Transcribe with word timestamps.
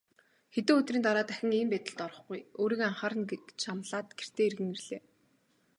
Хэдэн 0.53 0.77
өдрийн 0.79 1.03
дараа 1.05 1.25
дахин 1.27 1.51
ийм 1.59 1.69
байдалд 1.71 1.99
орохгүй, 2.05 2.39
өөрийгөө 2.61 2.87
анхаарна 2.89 3.25
гэж 3.31 3.59
амлаад 3.73 4.07
гэртээ 4.17 4.45
эргэн 4.49 4.69
ирлээ. 4.73 5.01